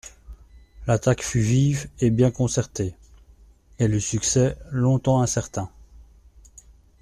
[0.87, 2.95] L'attaque fut vive et bien concertée,
[3.77, 5.69] et le succès long-temps incertain.